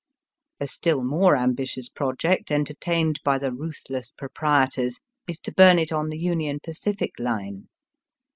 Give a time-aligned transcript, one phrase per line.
[0.59, 5.91] A still more am bitious project entertained by the ruthless proprietors is to burn it
[5.91, 7.67] on the Union Pacific Line.